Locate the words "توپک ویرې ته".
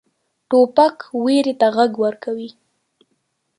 0.49-1.67